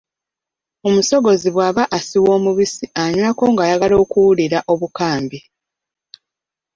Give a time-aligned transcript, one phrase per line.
[0.87, 5.39] Omusogozi bw’aba asiwa omubisi anywako ng’ayagala okuwulira Obukambi.